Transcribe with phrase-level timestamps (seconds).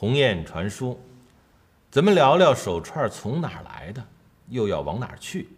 [0.00, 0.98] 鸿雁传书，
[1.90, 4.02] 咱们聊聊手串从哪儿来的，
[4.48, 5.50] 又要往哪儿去？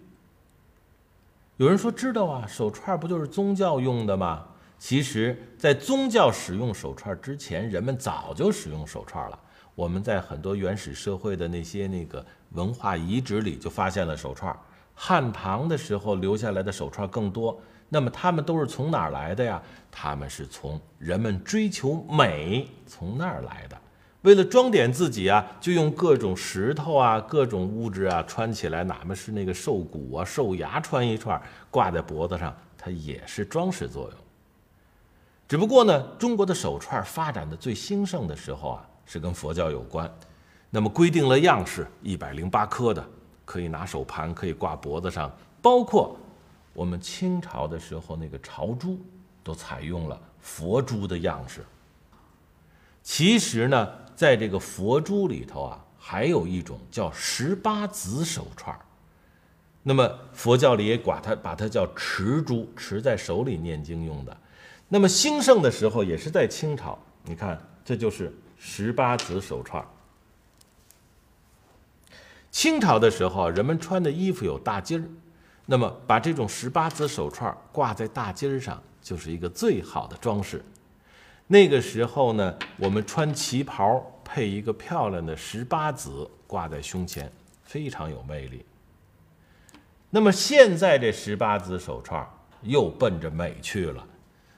[1.59, 4.45] 有人说知道啊，手串不就是宗教用的吗？
[4.81, 9.39] 其实，在宗教使用手串之前，人们早就使用手串了。
[9.77, 14.53] 我们在很多原始社会的那些那个文化遗址里就发现了手串。
[14.93, 17.57] 汉唐的时候留下来的手串更多。
[17.89, 19.63] 那么他们都是从哪儿来的呀？
[19.89, 23.79] 他们是从人们追求美从那儿来的。
[24.23, 31.41] 为了装点自己啊，就用各种石头啊、各种物质啊穿起来，哪怕是那个兽骨啊、兽牙穿一串
[31.71, 34.19] 挂在脖子上，它也是装饰作用。
[35.47, 40.11] 只不过呢，中国的手串发展的最兴盛的时候啊，是跟佛教有关。
[40.71, 43.05] 那么规定了样式，一百零八颗的，
[43.45, 46.17] 可以拿手盘，可以挂脖子上，包括。
[46.75, 48.99] 我们清朝的时候，那个朝珠
[49.45, 51.63] 都采用了佛珠的样式。
[53.03, 53.89] 其实呢，
[54.23, 58.81] 在这个佛珠里头啊，还有一种叫十八子手串儿
[59.83, 64.37] 那么佛教里也管它，把它叫持珠，持在手里念经用的。
[64.89, 69.89] 那么兴盛的时候也是在清朝，你看，这就是十八子手串儿
[72.53, 75.05] 清朝的时候，人们穿的衣服有大襟儿。
[75.67, 80.65] 那么，把这种十八子手串儿挂在大襟儿上，就是一个最好的装饰。
[81.49, 87.31] 那个时候呢，我们穿旗袍配一个漂亮的十八子挂在胸前，
[87.65, 88.65] 非常有魅力。
[90.09, 92.27] 那么现在这十八子手串
[92.63, 94.03] 又奔着美去了，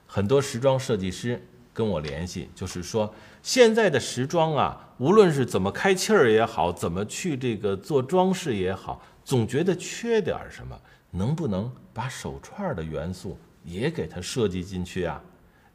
[0.07, 10.81] 很多时装设计师跟我联系，就是说现在的时装啊，无论是怎么开气儿也好，怎么去这个做装饰也好，总觉得缺点什么。
[11.11, 15.21] 能不能把手串的元素也给它设计进去啊？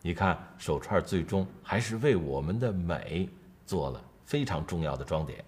[0.01, 3.27] 你看，手串最终还是为我们的美
[3.69, 5.45] 做了非常重要的装点。